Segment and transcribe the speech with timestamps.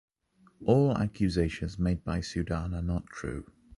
[0.65, 3.45] All accusations made by Sudan are not true.